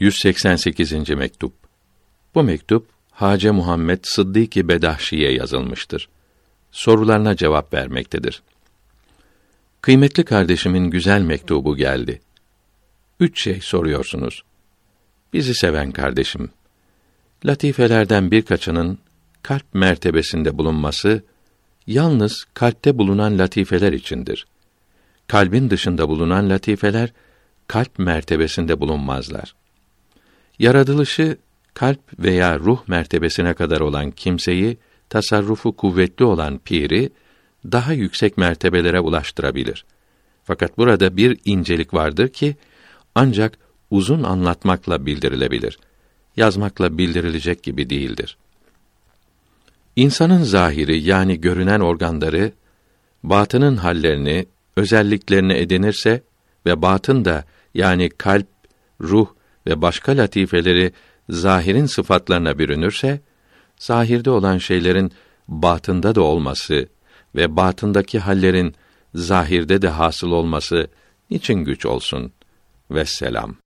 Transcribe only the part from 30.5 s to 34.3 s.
Yaratılışı kalp veya ruh mertebesine kadar olan